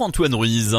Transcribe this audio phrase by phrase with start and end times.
[0.00, 0.74] Bonjour Antoine Ruiz.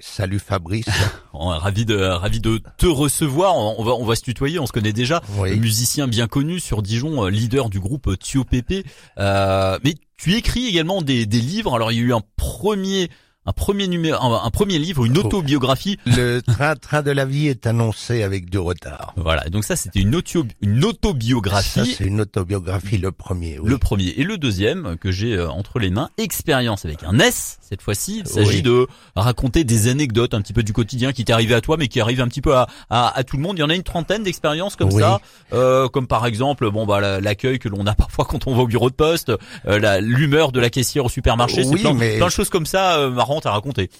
[0.00, 0.86] salut Fabrice.
[1.32, 3.54] ravi de ravi de te recevoir.
[3.54, 5.22] On va on va se tutoyer, on se connaît déjà.
[5.38, 5.56] Oui.
[5.60, 8.82] Musicien bien connu sur Dijon, euh, leader du groupe Tio Pépé.
[9.18, 11.76] Euh, mais tu écris également des, des livres.
[11.76, 13.08] Alors il y a eu un premier
[13.46, 15.22] un premier numéro, un, premier livre, une Oh.
[15.26, 15.98] autobiographie.
[16.04, 19.12] Le train, train de la vie est annoncé avec du retard.
[19.16, 19.48] Voilà.
[19.48, 21.94] Donc ça, c'était une auto, une Ça, autobiographie.
[21.96, 23.58] c'est une autobiographie, le premier.
[23.58, 23.70] Oui.
[23.70, 27.58] Le premier et le deuxième que j'ai euh, entre les mains, expérience avec un S
[27.60, 28.18] cette fois-ci.
[28.20, 28.62] Il s'agit Oui.
[28.62, 31.88] de raconter des anecdotes un petit peu du quotidien qui t'est arrivé à toi, mais
[31.88, 33.56] qui arrive un petit peu à, à, à tout le monde.
[33.58, 35.00] Il y en a une trentaine d'expériences comme Oui.
[35.02, 35.20] ça,
[35.52, 38.62] euh, comme par exemple, bon bah la- l'accueil que l'on a parfois quand on va
[38.62, 39.32] au bureau de poste,
[39.66, 42.66] euh, la- l'humeur de la caissière au supermarché, c'est plein, mais- plein de choses comme
[42.66, 43.90] ça euh, marrantes à raconter.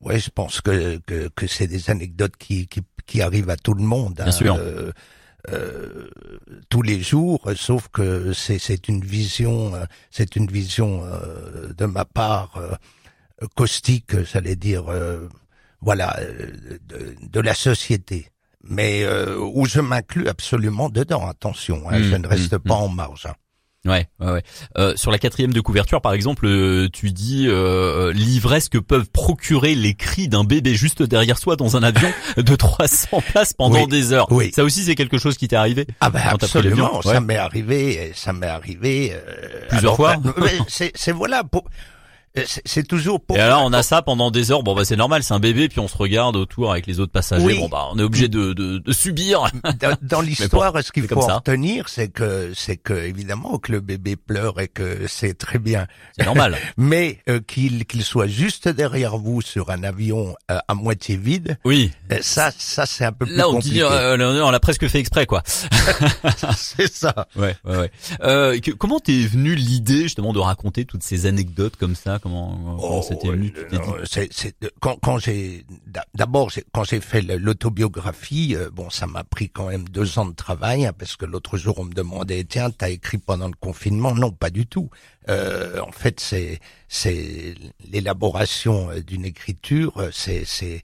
[0.00, 3.74] Ouais, je pense que que, que c'est des anecdotes qui, qui qui arrivent à tout
[3.74, 4.14] le monde.
[4.14, 4.56] Bien sûr.
[4.56, 4.92] euh,
[5.50, 6.08] euh,
[6.68, 11.86] tous les jours, sauf que c'est c'est une vision, euh, c'est une vision euh, de
[11.86, 12.74] ma part euh,
[13.56, 15.28] caustique, j'allais dire, euh,
[15.80, 16.16] voilà,
[16.88, 18.28] de, de la société.
[18.64, 21.26] Mais euh, où je m'inclus absolument dedans.
[21.28, 23.26] Attention, hein, Mmh, je ne reste mmh, pas en marge.
[23.26, 23.34] hein.
[23.84, 24.42] Ouais, ouais, ouais.
[24.78, 29.10] Euh, sur la quatrième de couverture, par exemple, euh, tu dis euh, l'ivresse que peuvent
[29.10, 33.80] procurer les cris d'un bébé juste derrière soi dans un avion de 300 places pendant
[33.82, 34.30] Oui, des heures.
[34.30, 34.52] oui.
[34.54, 35.86] Ça aussi, c'est quelque chose qui t'est arrivé.
[36.00, 37.12] Ah ben l'avion, absolument, ouais.
[37.12, 40.16] ça m'est arrivé, ça m'est arrivé euh, Plusieurs fois
[40.68, 41.70] C'est voilà, pour- euh,
[42.34, 43.36] c'est c'est toujours pour.
[43.36, 44.62] Et alors, on a ça pendant des heures.
[44.62, 47.12] Bon, bah c'est normal, c'est un bébé, puis on se regarde autour avec les autres
[47.12, 47.44] passagers.
[47.44, 47.58] Oui.
[47.58, 49.44] Bon, bah on est obligé de, de, de subir.
[49.80, 54.16] Dans, dans l'histoire, ce qu'il faut retenir, c'est que c'est que évidemment que le bébé
[54.16, 55.86] pleure et que c'est très bien,
[56.18, 56.56] C'est normal.
[56.76, 61.58] mais euh, qu'il qu'il soit juste derrière vous sur un avion euh, à moitié vide,
[61.64, 61.90] Oui.
[62.12, 63.74] euh, ça ça c'est un peu plus Là, on compliqué.
[63.76, 65.42] dit, euh, on l'a presque fait exprès, quoi.
[66.56, 67.26] c'est ça.
[67.36, 67.90] Ouais, ouais, ouais.
[68.22, 72.76] Euh, que- comment t'es venu l'idée justement de raconter toutes ces anecdotes comme ça Comment,
[72.80, 73.52] comment c'était Oh, venu
[74.04, 79.06] c'est- c'est- quand, quand j'ai d'a- d'abord j'ai- quand j'ai fait l'autobiographie, euh, bon ça
[79.08, 81.92] m'a pris quand même deux ans de travail hein, parce que l'autre jour on me
[81.94, 84.14] demandait tiens t'as écrit pendant le confinement?
[84.14, 84.88] Non pas du tout.
[85.28, 87.54] Euh, en fait c'est c'est
[87.90, 90.82] l'élaboration euh, d'une écriture euh, c'est c'est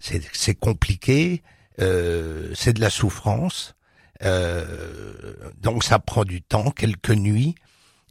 [0.00, 1.42] c'est c'est compliqué
[1.80, 3.74] euh, c'est de la souffrance
[4.22, 7.54] euh, donc ça prend du temps quelques nuits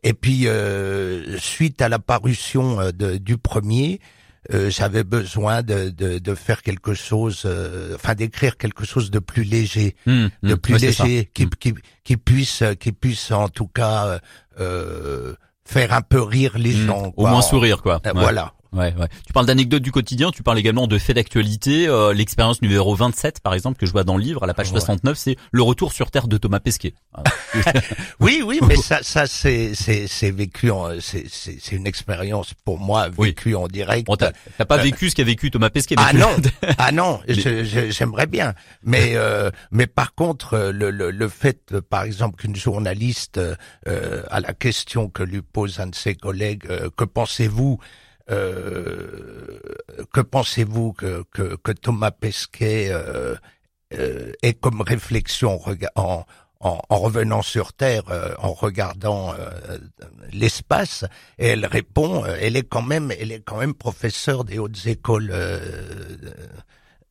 [0.03, 3.99] et puis, euh, suite à la parution euh, de- du premier,
[4.53, 9.19] euh, j'avais besoin de, de, de faire quelque chose, euh, enfin d'écrire quelque chose de
[9.19, 11.49] plus léger, Hum, de hum, plus léger, qui, Hum.
[11.59, 14.19] qui, qui puisse, qui puisse en tout cas euh,
[14.59, 15.33] euh,
[15.65, 17.05] faire un peu rire les gens.
[17.07, 17.29] Au quoi.
[17.31, 18.01] moins sourire, quoi.
[18.05, 18.21] Euh, Ouais.
[18.21, 18.53] Voilà.
[18.73, 19.07] Ouais, ouais.
[19.25, 21.87] Tu parles d'anecdotes du quotidien, tu parles également de faits d'actualité.
[21.87, 24.67] Euh, L'expérience numéro 27, par exemple, que je vois dans le livre, à la page
[24.71, 24.79] Ouais.
[24.79, 26.93] 69, c'est le retour sur Terre de Thomas Pesquet.
[28.19, 32.53] Oui, oui, mais ça, ça c'est, c'est, c'est vécu, en, c'est, c'est, c'est une expérience
[32.65, 33.29] pour moi Oui.
[33.29, 34.07] vécue en direct.
[34.07, 34.31] Bon, t'as
[34.65, 35.95] pas vécu ce qu'a vécu Thomas Pesquet.
[35.97, 36.25] mais Euh,
[36.77, 38.53] Ah non, ah non, j'aimerais bien,
[38.83, 43.39] mais euh, mais par contre euh, le, le, le fait, euh, par exemple, qu'une journaliste
[43.87, 47.79] euh, à la question que lui pose un de ses collègues, euh, que pensez-vous,
[48.31, 49.59] euh,
[50.13, 53.35] que pensez-vous que, que que Thomas Pesquet euh,
[53.93, 56.25] euh, ait comme réflexion en, en
[56.65, 59.77] en, en revenant sur Terre, euh, en regardant euh,
[60.31, 61.03] l'espace,
[61.37, 65.29] et elle répond, elle est quand même, elle est quand même professeure des hautes écoles
[65.33, 65.59] euh,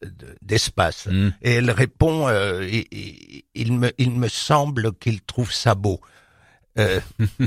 [0.03, 1.07] de- d'espace.
[1.07, 1.33] Hum.
[1.43, 6.01] Et elle répond, euh, il- il me, il me semble qu'il trouve ça beau.
[6.79, 7.01] Euh,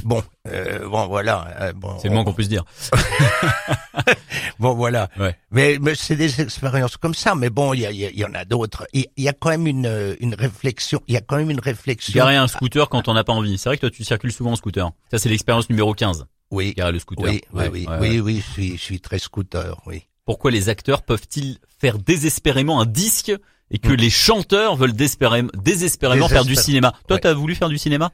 [0.03, 1.47] bon, euh, bon voilà.
[1.61, 2.63] euh, bon, C'est le moins qu'on puisse dire.
[4.59, 5.09] Bon voilà.
[5.19, 5.35] Ouais.
[5.51, 7.35] Mais, mais c'est des expériences comme ça.
[7.35, 8.87] Mais bon, il y, a- y a- il y en a d'autres.
[8.93, 11.01] Il y a quand même une, une réflexion.
[11.07, 12.13] Il y a quand même une réflexion.
[12.13, 13.57] Garer un scooter quand on n'a pas envie.
[13.57, 14.89] C'est vrai que toi, tu circules souvent en scooter.
[15.11, 16.25] Ça, c'est l'expérience numéro 15.
[16.51, 17.25] Oui, Garer le scooter.
[17.25, 19.81] oui, oui, Ouais, oui, ouais, oui, je suis, je suis très scooter.
[19.85, 20.03] Oui.
[20.25, 23.31] Pourquoi les acteurs peuvent-ils faire désespérément un disque
[23.71, 23.95] et que Hum.
[23.95, 26.93] les chanteurs veulent désespérément, désespérément faire du cinéma?
[27.07, 27.21] Toi, Ouais.
[27.21, 28.11] t'as voulu faire du cinéma?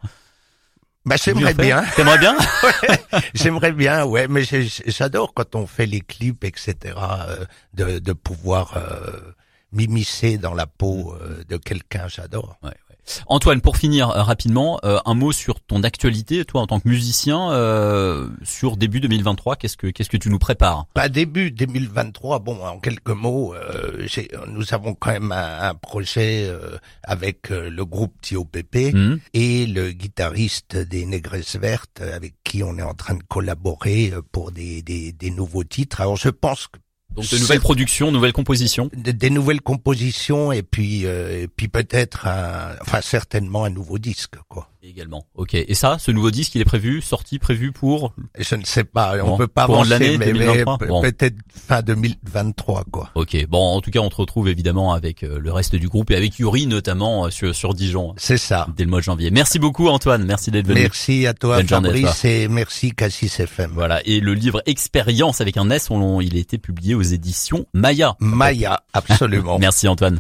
[1.06, 1.84] Bah, j'aimerais bien.
[1.96, 2.38] T'aimerais bien?
[3.34, 8.78] J'aimerais bien, ouais, mais j'adore quand on fait les clips, etc., euh, de, de pouvoir
[8.78, 9.34] euh,
[9.72, 12.58] m'immiscer dans la peau euh, de quelqu'un, j'adore.
[12.62, 12.91] Ouais, ouais.
[13.28, 16.88] Antoine, pour finir euh, rapidement, euh, un mot sur ton actualité, toi en tant que
[16.88, 20.86] musicien, euh, sur début 2023, qu'est-ce que qu'est-ce que tu nous prépares?
[20.94, 25.74] Pas début 2023, bon, en quelques mots, euh, j'ai- nous avons quand même un, un
[25.76, 32.36] projet euh, avec le groupe Tio Pépé Hum et le guitariste des Négresses Vertes, avec
[32.44, 36.02] qui on est en train de collaborer pour des, des, des nouveaux titres.
[36.02, 36.78] Alors je pense que
[37.16, 38.90] Donc de nouvelles productions, nouvelles compositions.
[38.96, 43.98] Des, des nouvelles compositions et puis euh, et puis peut-être un, enfin certainement un nouveau
[43.98, 44.68] disque quoi.
[44.84, 45.28] Également.
[45.36, 45.54] Ok.
[45.54, 49.14] Et ça, ce nouveau disque, il est prévu, sorti, prévu pour Je ne sais pas,
[49.24, 51.02] on Bon, peut pas avancer, l'année mais, mais 2023, pe- bon.
[51.04, 53.10] peut-être fin 2023 quoi.
[53.14, 53.46] Ok.
[53.48, 56.16] Bon, en tout cas, on te retrouve évidemment avec euh, le reste du groupe et
[56.16, 58.68] avec Yuri notamment euh, sur, sur Dijon C'est ça.
[58.76, 59.30] dès le mois de janvier.
[59.30, 60.26] Merci beaucoup Antoine.
[60.26, 60.82] Merci d'être venu.
[60.82, 63.72] Merci à toi Bonne journée à Fabrice et merci Cassis FM.
[63.76, 64.02] Voilà.
[64.08, 68.16] Et le livre Expérience avec un S, on, il a été publié aux éditions Maya.
[68.20, 69.58] Maya, absolument.
[69.60, 70.20] Merci Antoine.